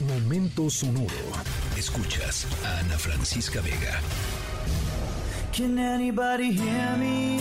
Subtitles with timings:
[0.00, 1.08] Momento sonoro.
[1.76, 4.00] Escuchas a Ana Francisca Vega.
[5.52, 7.40] Can anybody hear me?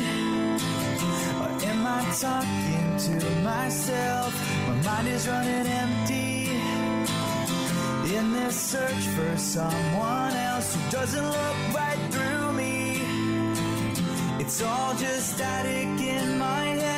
[1.39, 4.33] Or am I talking to myself?
[4.67, 6.49] My mind is running empty.
[8.18, 13.04] In this search for someone else who doesn't look right through me.
[14.39, 16.96] It's all just static in my head.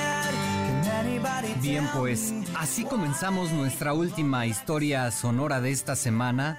[1.61, 6.57] Bien, pues así comenzamos nuestra última historia sonora de esta semana,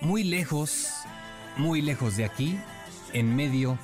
[0.00, 0.88] muy lejos,
[1.56, 2.58] muy lejos de aquí,
[3.12, 3.78] en medio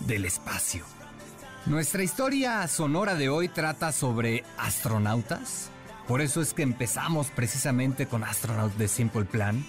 [0.00, 0.84] del espacio.
[1.66, 5.70] Nuestra historia sonora de hoy trata sobre astronautas,
[6.08, 9.64] por eso es que empezamos precisamente con Astronaut de Simple Plan.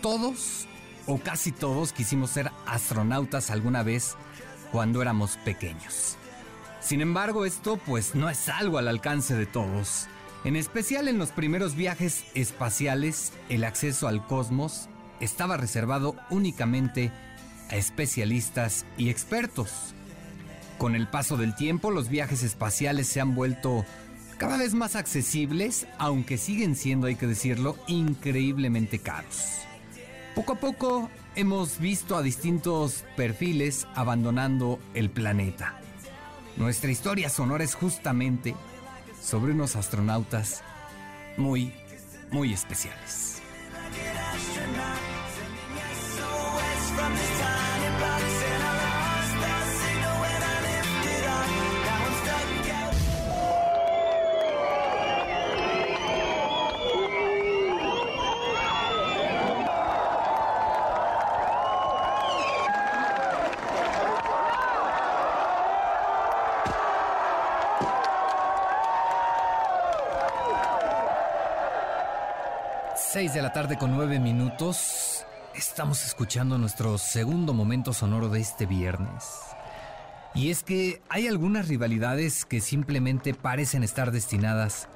[0.00, 0.66] Todos,
[1.06, 4.16] o casi todos, quisimos ser astronautas alguna vez
[4.72, 6.18] cuando éramos pequeños.
[6.82, 10.08] Sin embargo, esto pues no es algo al alcance de todos.
[10.44, 14.88] En especial en los primeros viajes espaciales, el acceso al cosmos
[15.20, 17.12] estaba reservado únicamente
[17.70, 19.94] a especialistas y expertos.
[20.78, 23.84] Con el paso del tiempo, los viajes espaciales se han vuelto
[24.36, 29.60] cada vez más accesibles, aunque siguen siendo, hay que decirlo, increíblemente caros.
[30.34, 35.78] Poco a poco hemos visto a distintos perfiles abandonando el planeta.
[36.56, 38.54] Nuestra historia sonora es justamente
[39.20, 40.62] sobre unos astronautas
[41.36, 41.72] muy,
[42.30, 43.41] muy especiales.
[73.12, 75.26] 6 de la tarde con 9 minutos.
[75.54, 79.28] Estamos escuchando nuestro segundo momento sonoro de este viernes.
[80.34, 84.88] Y es que hay algunas rivalidades que simplemente parecen estar destinadas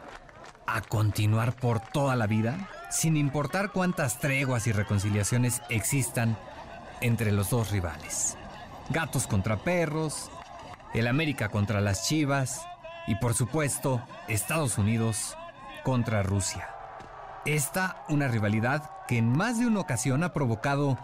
[0.66, 6.38] a continuar por toda la vida, sin importar cuántas treguas y reconciliaciones existan
[7.02, 8.38] entre los dos rivales.
[8.88, 10.30] Gatos contra perros,
[10.94, 12.62] el América contra las Chivas
[13.06, 15.36] y por supuesto Estados Unidos
[15.84, 16.75] contra Rusia.
[17.46, 20.98] Esta una rivalidad que en más de una ocasión ha provocado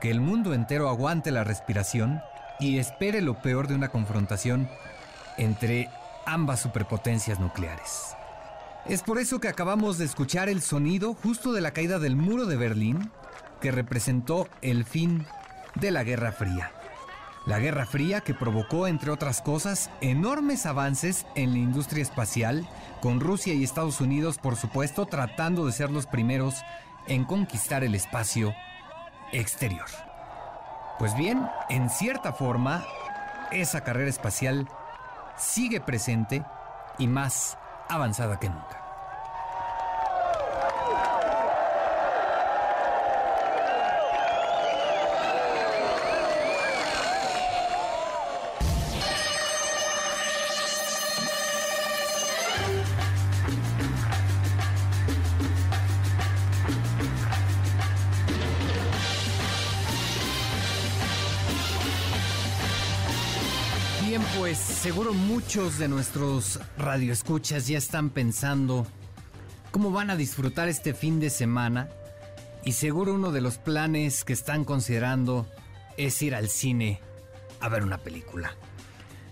[0.00, 2.22] que el mundo entero aguante la respiración
[2.60, 4.68] y espere lo peor de una confrontación
[5.36, 5.90] entre
[6.26, 8.14] ambas superpotencias nucleares.
[8.86, 12.46] Es por eso que acabamos de escuchar el sonido justo de la caída del muro
[12.46, 13.10] de Berlín,
[13.60, 15.26] que representó el fin
[15.74, 16.70] de la Guerra Fría.
[17.46, 22.66] La Guerra Fría que provocó, entre otras cosas, enormes avances en la industria espacial,
[23.02, 26.62] con Rusia y Estados Unidos, por supuesto, tratando de ser los primeros
[27.06, 28.54] en conquistar el espacio
[29.32, 29.84] exterior.
[30.98, 32.82] Pues bien, en cierta forma,
[33.52, 34.66] esa carrera espacial
[35.36, 36.42] sigue presente
[36.98, 37.58] y más
[37.90, 38.83] avanzada que nunca.
[64.38, 68.86] Pues seguro muchos de nuestros radioescuchas ya están pensando
[69.72, 71.88] cómo van a disfrutar este fin de semana
[72.64, 75.48] y seguro uno de los planes que están considerando
[75.96, 77.00] es ir al cine
[77.60, 78.54] a ver una película.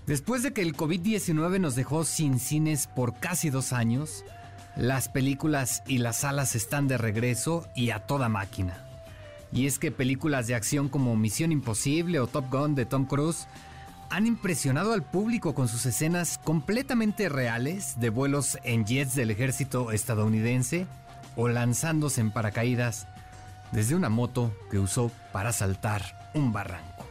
[0.07, 4.25] Después de que el COVID-19 nos dejó sin cines por casi dos años,
[4.75, 8.85] las películas y las salas están de regreso y a toda máquina.
[9.53, 13.47] Y es que películas de acción como Misión Imposible o Top Gun de Tom Cruise
[14.13, 19.91] han impresionado al público con sus escenas completamente reales de vuelos en jets del ejército
[19.91, 20.87] estadounidense
[21.35, 23.07] o lanzándose en paracaídas
[23.73, 27.07] desde una moto que usó para saltar un barranco.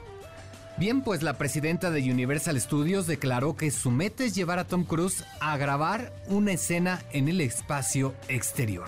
[0.78, 4.84] Bien, pues la presidenta de Universal Studios declaró que su meta es llevar a Tom
[4.84, 8.88] Cruise a grabar una escena en el espacio exterior.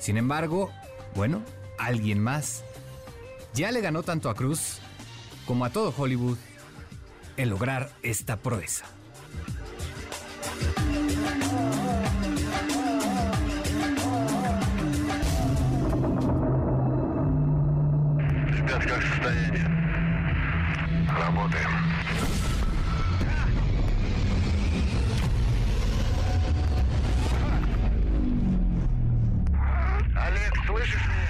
[0.00, 0.72] Sin embargo,
[1.14, 1.42] bueno,
[1.78, 2.64] alguien más
[3.54, 4.80] ya le ganó tanto a Cruise
[5.46, 6.36] como a todo Hollywood
[7.37, 8.85] en lograr esta proeza.
[18.47, 19.67] Ребят, как состояние?
[21.19, 21.69] Работаем.
[30.15, 31.26] Олег, Олег, слышишь меня?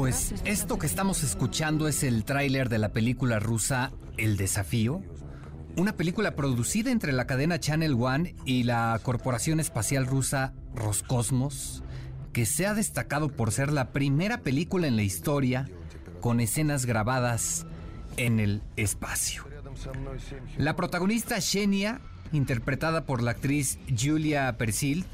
[0.00, 5.02] Pues esto que estamos escuchando es el tráiler de la película rusa El Desafío,
[5.76, 11.82] una película producida entre la cadena Channel One y la corporación espacial rusa Roscosmos,
[12.32, 15.68] que se ha destacado por ser la primera película en la historia
[16.22, 17.66] con escenas grabadas
[18.16, 19.44] en el espacio.
[20.56, 22.00] La protagonista Xenia,
[22.32, 25.04] interpretada por la actriz Julia Persil,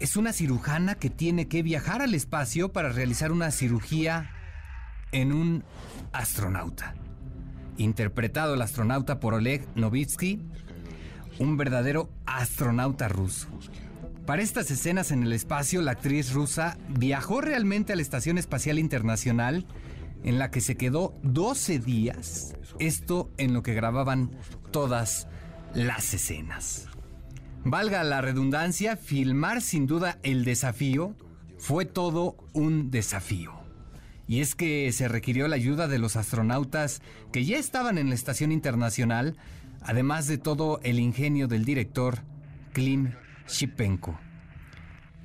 [0.00, 4.30] es una cirujana que tiene que viajar al espacio para realizar una cirugía
[5.12, 5.62] en un
[6.12, 6.94] astronauta.
[7.76, 10.40] Interpretado el astronauta por Oleg Novitsky,
[11.38, 13.48] un verdadero astronauta ruso.
[14.26, 18.78] Para estas escenas en el espacio, la actriz rusa viajó realmente a la Estación Espacial
[18.78, 19.66] Internacional,
[20.22, 24.30] en la que se quedó 12 días, esto en lo que grababan
[24.70, 25.26] todas
[25.74, 26.89] las escenas.
[27.64, 31.14] Valga la redundancia, filmar sin duda el desafío
[31.58, 33.52] fue todo un desafío.
[34.26, 37.02] Y es que se requirió la ayuda de los astronautas
[37.32, 39.36] que ya estaban en la Estación Internacional,
[39.82, 42.20] además de todo el ingenio del director
[42.72, 43.12] Klim
[43.46, 44.18] Shipenko.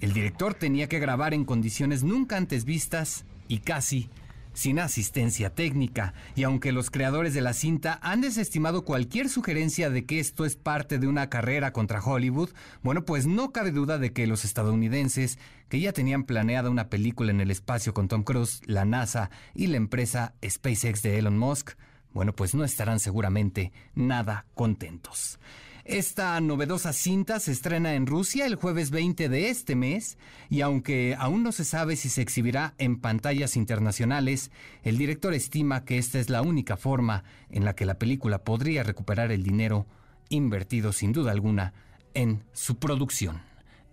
[0.02, 4.10] El director tenía que grabar en condiciones nunca antes vistas y casi
[4.56, 10.06] sin asistencia técnica, y aunque los creadores de la cinta han desestimado cualquier sugerencia de
[10.06, 12.50] que esto es parte de una carrera contra Hollywood,
[12.82, 15.38] bueno, pues no cabe duda de que los estadounidenses,
[15.70, 19.68] que ya tenían planeada una película en el espacio con Tom Cruise, la NASA y
[19.68, 21.74] la empresa SpaceX de Elon Musk,
[22.14, 25.38] bueno, pues no estarán seguramente nada contentos.
[25.86, 30.18] Esta novedosa cinta se estrena en Rusia el jueves 20 de este mes
[30.50, 34.50] y aunque aún no se sabe si se exhibirá en pantallas internacionales,
[34.82, 38.82] el director estima que esta es la única forma en la que la película podría
[38.82, 39.86] recuperar el dinero
[40.30, 41.74] invertido sin duda alguna
[42.16, 43.44] en su producción.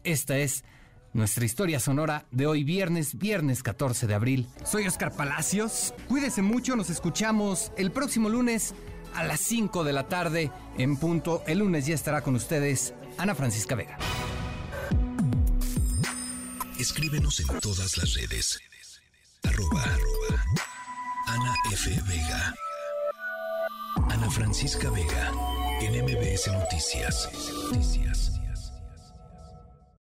[0.02, 0.64] Esta es
[1.12, 4.48] nuestra historia sonora de hoy viernes, viernes 14 de abril.
[4.64, 8.74] Soy Oscar Palacios, cuídese mucho, nos escuchamos el próximo lunes
[9.14, 11.42] a las 5 de la tarde en punto.
[11.46, 13.98] El lunes ya estará con ustedes Ana Francisca Vega.
[16.78, 18.58] Escríbenos en todas las redes.
[19.44, 20.44] Arroba, arroba
[21.26, 21.90] Ana F.
[22.08, 22.54] Vega.
[24.10, 25.32] Ana Francisca Vega.
[25.80, 27.28] En MBS Noticias.
[27.70, 28.31] Noticias.